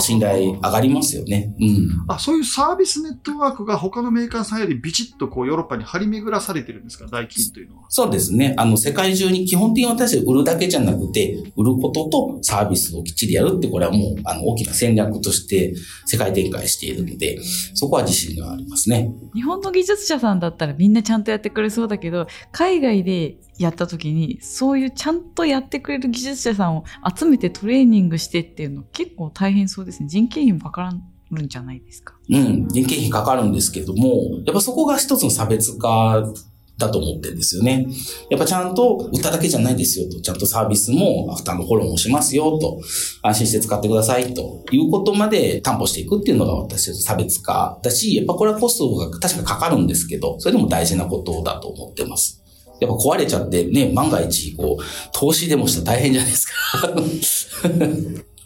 [0.00, 1.54] 信頼上がりますよね。
[1.60, 2.04] うん。
[2.08, 7.06] あそういうサービスネットワークが他のメーカーさんよりビチッとこうヨーロッパに張り巡らされてるんですか？
[7.06, 8.54] 代金というのはそうですね。
[8.58, 17.38] あの、世界中に基本的に私たち売るだけじゃなくて、売ることとサービスをきっちりやるって、これはもう、あの、大きな戦略として世界展開しているので、
[17.74, 19.12] そこは自信がありますね。
[19.34, 26.84] 日本の技術者さんだったらみんなちゃんとやってくれそうだけど、海外でやった時に、そういうちゃんとやってくれる技術者さんを
[27.16, 30.08] 集めてトレーニングしてっていうの結構大変そうですね。
[30.08, 30.92] 人件費もかから
[31.30, 32.14] るんじゃないですか？
[32.30, 32.68] うん。
[32.68, 36.22] 人件費かかるんですけども、やっぱそこが一つの差別化
[36.78, 37.86] だと思ってるんですよね。
[38.30, 42.80] やっぱちゃんと売っただけじゃないですよと、ちゃんとサービスもアフターのフォローもしますよと、
[43.22, 52.44] 安心して使ってくださいということまで担保していくっていうのが私たちの差別化だし、やっぱこれはコストが確かかかるんですけど、それでも大事なことだと思ってます。
[52.80, 57.76] やっぱ壊れちゃってね、万が一、こう、投資でもしたら大変じゃないですか。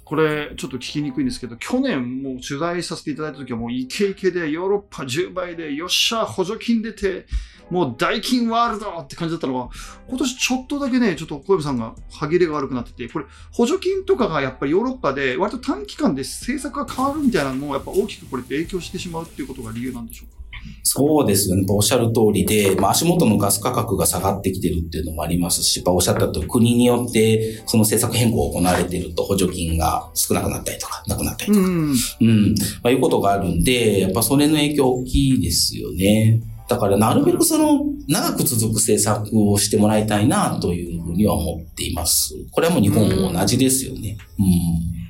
[0.04, 7.26] これちょっと聞きにくいんですけど去年もう取材させていただいた時はもうイケイケでヨーロッパ10倍でよっしゃ補助金出て
[7.70, 9.68] もう大金ワールドって感じだったのが
[10.08, 20.39] 今年ちょっとだけねちょっと小籔さんが歯切れが悪くなっててこれ補助金とかがやっぱりヨーロッパで割と短期間で政策が変わるみたいなのもやっぱ大きくこれって影響してしまうっていうことが理由なんでしょうか？
[20.82, 21.64] そうですよね。
[21.68, 36.42] おっしゃる通りで、まあ、足元のガス価格が下がってきてるっていうのもありますし、やっぱおっしゃったと国によってその政策変更が行われていると補助金が少なくなったりとか、なくなったりとか、んうん、まあ、いうことがあるんで、やっぱそれの影響大きいですよね。
[36.68, 42.34] だからなるべくその長く続く政策をしてもらいたいなというふうには思っています。
[42.52, 44.16] これはもう日本も同じですよね。
[44.38, 45.00] うん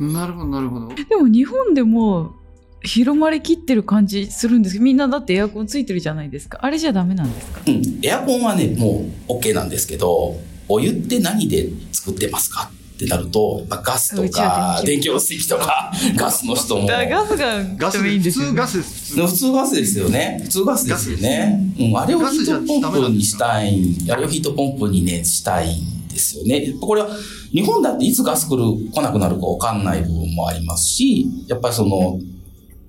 [0.00, 2.37] なるほどなるほどでも日本でも
[2.82, 6.58] 広まりきってる感じするんですけど、みんなだってエアコンついてるじゃないですか。
[6.62, 7.60] あれじゃダメなんですか？
[7.66, 10.36] うん、エアコンはね、もう OK なんですけど、
[10.68, 12.70] お湯って何で作ってますか？
[12.96, 16.86] ってなると、やっぱガスとか、電電気気汚水とか、 ガスの人も。
[16.86, 20.40] ガスがガスいいんで普通ですよねガスです普通ガスですよね。
[20.44, 21.72] 普通ガスですよね。
[21.78, 26.74] うん、あれをヒートポンプにしたい、あれをヒートポンプにね、したいんですよね。
[26.80, 27.08] これは、
[27.52, 32.18] 日本だっていつガス来る、来なくなるかわかんない部分もありますし、やっぱりその、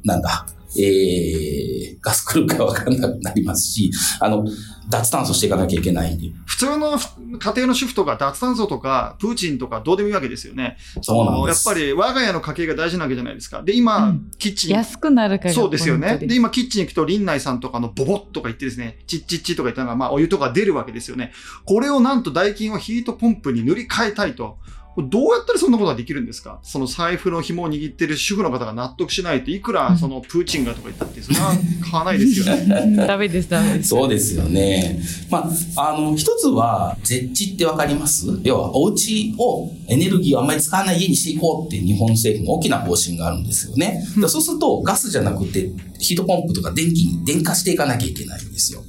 [0.03, 0.45] なんだ、
[0.77, 4.45] えー、ガス来るかわかんなくなりますし、あの、
[4.89, 6.31] 脱炭素していかなきゃいけないんで。
[6.45, 6.97] 普通の
[7.39, 10.77] 家庭の主婦とか脱炭素とかプーチンとかどうでもいいわけですよね。
[11.01, 11.67] そうなんです。
[11.67, 13.63] やっぱり我が家の家計が大事なわけじゃないですか。
[13.63, 14.75] で、今、うんキッチン。
[14.75, 16.17] 安くなるからそうですよね。
[16.17, 21.33] で、今、キッチン行くと、林内さんとかのボボッとか言ってですね、チッチッチとか言ったのが、まあ、お湯とか出るわけですよね。
[21.65, 24.57] これをなんと代金をヒートポンプに塗り替えたいと。
[24.97, 26.59] どうやったらそんなことができるんですか？
[26.63, 31.51] その財布の紐を握ってる主婦の方が納得しないといくらそのプーチンがとか言ったってそんな
[31.89, 32.95] 買わないですよね。
[33.07, 33.89] ダメです、ダメです。
[33.89, 34.99] そうですよね。
[35.29, 38.27] まあ、あの、一つは、絶地ってわかります？
[38.43, 44.03] 要は、お家をエネルギーをあんまり使わない家にしていこうって日本政府の大きな方針があるんですよね。
[44.27, 48.83] そうすると、ガスじゃなくて、ヒートポンプとか電気に電化していかなきゃいけないんですよ。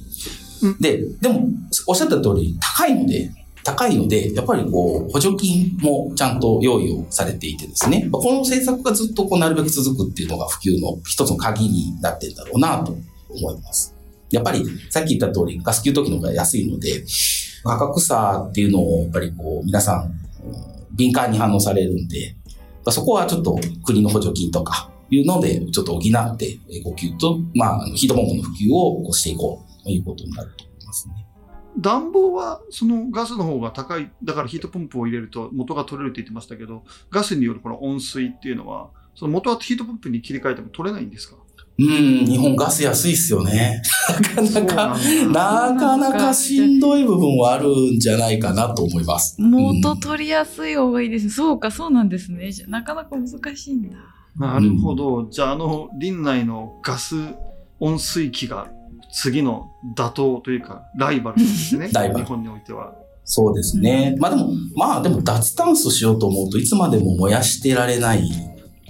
[0.79, 1.47] で、でも、
[1.87, 3.31] おっしゃった通り、高いので、
[3.63, 12.91] 高いので、やっぱりこう、補助金もちゃんと用意をされていてですね、この政策がずっとこうなるべく続くっていうのが普及の一つの鍵になってるんだろうなと
[13.29, 13.95] 思います。
[14.31, 17.03] やっぱりさっき言った通りガス給湯器の方が安いので、
[17.63, 20.13] 価格差っていうのをやっぱりこう皆さん
[20.93, 22.35] 敏感に反応されるんで、
[22.89, 31.27] そこはちょっと国の補助金とかいうのでちょっと補って、呼吸と、まあ、ヒートポンプの普及をしていこうということになると思いますね。
[31.79, 41.37] 暖房はそのガスの方が高い、だからヒートポンプを入れると元が取れるって言ってましたけど、ガスによるこの温水っていうのは、その元はヒートポンプに切り替えても取れないんですか？
[41.79, 41.87] うん、
[42.25, 43.81] 日本ガス安いっすよね。
[44.35, 44.97] なかなか、
[45.73, 49.41] なかなかしんどい部分はあるんじゃないかなと思います。
[49.41, 51.25] 元取りやすい方がいいです。
[51.25, 52.51] うん、そうか、そうなんですね。
[52.67, 53.97] なかなか難しいんだ。
[54.35, 55.17] なるほど。
[55.19, 57.15] うん、じゃあ、あの、林内のガス
[57.79, 58.67] 温水器が
[59.11, 61.89] 次の打倒というか、ライバルですね。
[61.91, 62.25] ライバル。
[62.25, 62.93] 日本においては。
[63.23, 64.15] そうですね。
[64.19, 68.29] まあでも、まあでも脱炭素しようと思うといつまでも燃やしてられない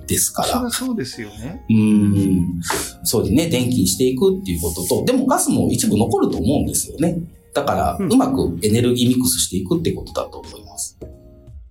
[0.08, 0.70] ですから。
[0.70, 1.64] そそうですよね。
[1.70, 2.62] うん。
[3.04, 7.20] そうでね、電気にしていくっていうことと、でもガスも一部残ると思うんですよね。
[7.54, 10.98] だから、うまくエネルギーミックスしていくってことだと思います。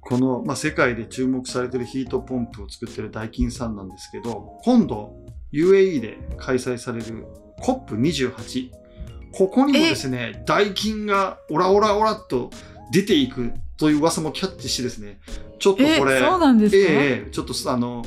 [0.01, 5.15] この、まあ、世界で注目されてるヒートポンプを作ってるダイキンさんなんですけど、今度
[5.53, 7.27] UAE で開催される
[7.63, 8.71] COP28。
[9.33, 12.51] ここにもですね、ダイキンがオラオラオラっと
[12.91, 15.21] 出ていくという噂もキャッチしてですね、
[15.59, 18.05] ちょっとこれ、そうなんですか、ええちょっとあの、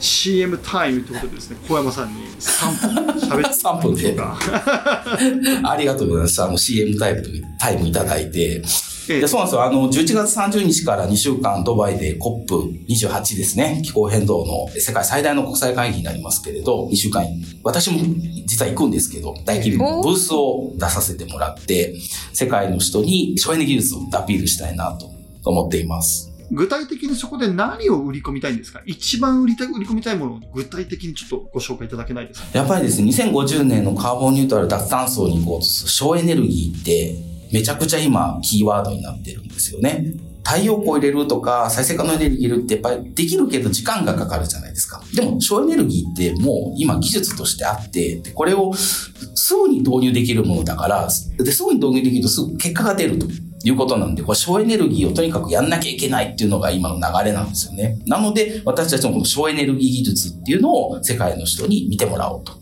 [0.00, 4.16] CM タイムということでですね、小山さんに3分喋って3 分で。
[5.64, 6.42] ありがとうございます。
[6.42, 7.22] あの CM タイム
[7.58, 8.62] タイムいただいて、
[9.08, 9.62] ええ、そうなんですよ。
[9.64, 13.80] あの、11月30日から2週間、ドバイで COP28 ですね。
[13.84, 17.24] 気候変動の世界最大の国際会議になりますけれど、2週間、
[17.62, 17.98] 私も
[18.46, 21.94] 実は行くんですけど、大規模ブースを出させてもらって、
[22.32, 25.06] 世界の人に省エネ技術をアピールしたいなと
[25.44, 26.32] 思っています。
[26.52, 28.80] 具体的にそこで何を売り込みたいんですか？
[28.86, 32.58] 一番売りた売り込みたいものを具体的にちょっとご紹介いただけないですか？
[32.58, 37.16] やっぱりですね、2050年のカーボンニュートラル脱炭素に行こうとする省エネルギーって
[37.52, 40.14] めちゃくちゃ今キーワードになってるんですよね。
[40.44, 45.02] 太陽光入れるとか再生可能エネルギー入れるってやっぱりできるけど時間がかかるじゃないですか。
[45.12, 49.12] でも省エネルギーってもう今技術としてあって、これをす
[49.56, 53.26] ぐに導入できるものだから、ですぐに導入できるとすぐ結果が出ると。
[53.64, 57.98] いうことなんで、これ省エネルギーをとにかくやんなきゃいけないっていうのが今の流れなんですよね。
[58.06, 62.52] なので、私たちもこの省エネルギー技術っていうのを世界の人に見てもらおうと。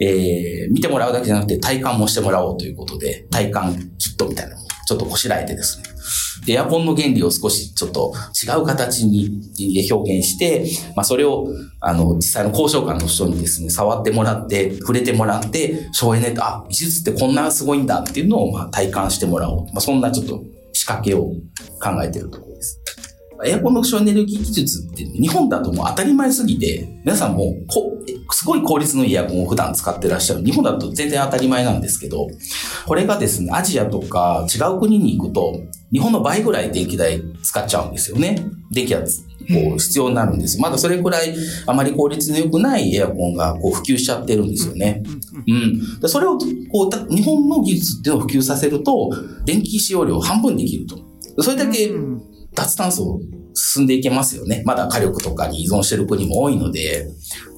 [0.00, 5.94] えー、見てもらうだけじゃなくて体感もしてもらおうということで、体感キットみたいなのをちょっとこしらえてですね。
[6.46, 8.12] エアコンの原理を少しちょっと
[8.44, 9.40] 違う形に
[9.90, 11.48] 表現して、まあそれを、
[11.80, 19.66] あの、実際の交渉官の人にですね、触ってもらって、触れてもらって、省エネと、あ、技術ってこんなすごいんだっていうのをまあ体感してもらおう。
[19.66, 21.28] まあそんなちょっと仕掛けを
[21.80, 22.53] 考えてるところ。
[23.46, 27.94] エアコンの省エネルギー技術って日本だともう当たり前すぎて、皆さんもこ
[28.32, 30.44] すごい効率のいいエアコンを普段使ってらっしゃる。
[30.44, 32.28] 日本だと全然当たり前なんですけど、
[32.86, 35.60] これがですね、アジアとか違う国に行くと、
[35.92, 38.44] 日本の倍ぐらい電気代使っちゃうんですよね。
[38.72, 39.06] 電気がこ
[39.76, 41.34] う必要になるんですまだそれくらい
[41.66, 45.02] あまり効率の良くないエアコンがこう普及しちゃってるんですよね。
[46.02, 46.08] うん。
[46.08, 46.38] それを
[46.72, 49.10] こう日本の技術っていうのを普及させると、
[49.44, 50.98] 電気使用量半分できると。
[51.42, 51.90] それだけ
[52.54, 53.20] 脱炭素
[53.54, 54.62] 進んでいけますよね。
[54.64, 57.08] まだ火力とかに依存してる国も多いので、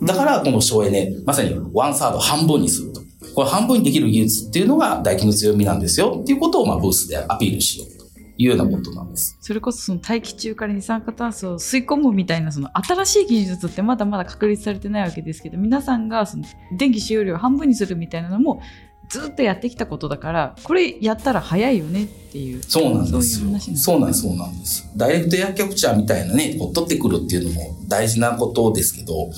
[0.02, 3.00] だからこの省エネ、まさにワンサード半分にすると。
[3.34, 8.06] これ半分にできる技術っていうのが大気の強みなんですよっていうことをまあブースでアピールしようと
[8.38, 9.36] いうようなことなんです。
[9.40, 16.44] それこそその大気中から二酸化炭素を吸い込むみたいなその新しい技術ってまだまだ確立されてないわけですけど、皆さんがその
[16.78, 18.60] 電気使用量を半分にするみたいなのも
[19.08, 22.62] ずっとやってきたことだからこれやったら早いよねっていう。
[22.62, 23.58] そうなんですよ。
[23.76, 29.30] そうなんですそうなんですダイレクトエアキャプチャーみたいなねこう取ってくるっていうのも大事なことですけど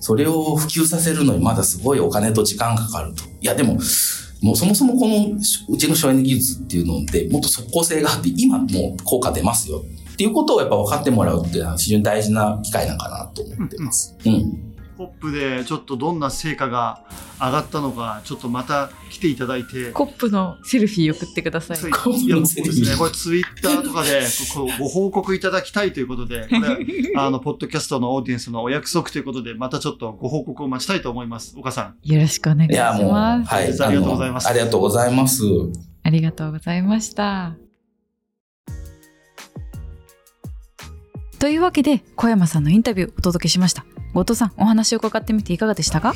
[0.00, 3.24] それを普及させるのにまだすごいお金と時間かかると。
[3.40, 3.78] いやでも
[4.42, 14.14] もうそもそもこのうちの省エネ技術っていうのでもっと即効性があって今もう効果出ますよっていうことをやっぱ分かってもらうっていうのは非常に大事な機会なんかなと思ってます。
[14.24, 17.04] うん、うんポップでちょっとどんな成果が
[17.40, 19.90] 上がったのか、ちょっとまた来ていただいて。
[19.92, 21.78] コップのセルフィー送ってください。
[21.78, 22.96] いや、もうそうですね。
[22.96, 24.22] これツイッターとかで
[24.54, 31.54] こうご報告いただきたいということで、これ、あの、ポッドキャストのオーディエンスのお約束ということで、またちょっとご報告を待ちたいと思います。
[31.58, 31.96] 岡さん。
[32.02, 33.48] よろしくお願いしいや、もう、ます。
[33.48, 33.64] はい。
[33.64, 35.68] ありがとうございますありがとうございます。
[36.04, 37.56] ありがとうございました。
[41.38, 43.84] というわけで、小山さんのインタビューをお届けしました。
[44.14, 46.14] 後藤さん、お話を伺ってみていかがでしたか？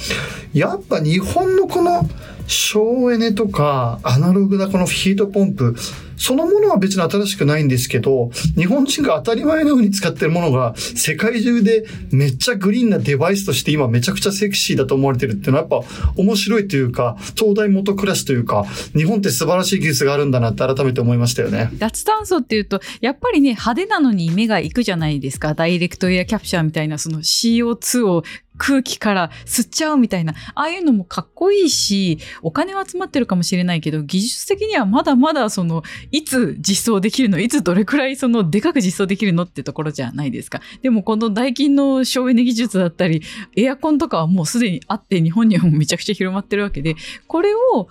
[0.55, 2.09] やっぱ日本のこの
[2.49, 5.77] 省エネとかアナログなこのヒートポンプ、
[6.17, 18.65] そのものは別に新しくないんですけど、日本人が当たり前のように使ってるものが世界中でめっちゃグリーンなデバイスとして今めちゃくちゃセクシーだと思われてるっていうのはやっぱ面白いというか、東大元暮らしというか、
[18.97, 21.71] 日本って素晴らしい技術があるんだなって改めて思いましたよね。
[21.75, 25.55] 脱炭素っていうと、やっぱりね、派手なのに目が行くじゃないですか。
[25.55, 28.25] ダイレクトエアキャプチャーみたいな、その CO2 を
[28.59, 40.61] 空気から吸っちゃうみたいな、ああいうのもかっこいいし、お金は集まってるかもしれないけど、技術的にはまだまだその、いつ実装できるの、いつどれくらいその、でかく実装できるのってところじゃないですか。
[40.83, 43.23] でもこのダイキンの省エネ技術だったり、
[43.57, 46.97] エアコンとかはもうすでにあって、日本にはもうめちゃくちゃ広まってるわけで、
[47.27, 47.89] これを、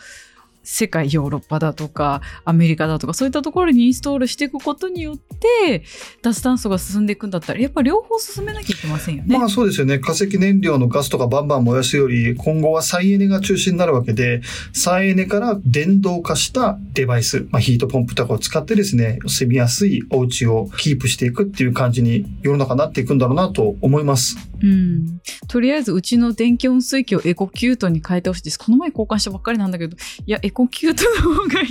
[0.70, 5.84] 世界ヨーロッパだとかアメリカだとかそういったところにインストールしていくことによって
[6.22, 9.38] 脱炭素が進んでいくんだったらやっぱ両方進めなきゃいけませんよね。
[9.38, 9.98] まあそうですよね。
[10.00, 14.42] 化石燃料のガスとかバンバン燃やすより、今後は再エネが中心になるわけで、
[14.74, 24.38] 再エネから電動化したデバイス、まあヒートポンプとかを使ってですね、住みやすいお家をキープしていくっていう感じに世の中になっていくんだろうなと思います。
[24.62, 28.60] うん、とりあえずうちの電気温水器をエコキュートに変えてほしいです。
[28.60, 29.96] この前交換したばっかりなんだけど
[30.26, 31.68] いやエコキュートの方がいい。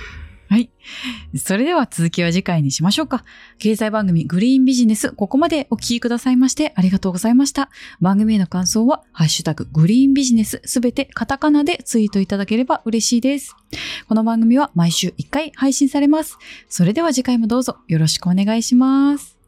[0.50, 0.68] はい。
[1.36, 3.24] それでは続きは次回にしましょうか。
[3.60, 7.70] 経済番組グリーンビジネス、ここまでお聞きくださいましてありがとうございました。
[8.00, 13.54] 番組への感想は、ハッシュタググリーンビジネスすべてカタカナでツイートいただければ嬉しいです。
[14.08, 16.36] この番組は毎週1回配信されます。
[16.68, 19.39] それでは次回もどうぞよろしくお願いします。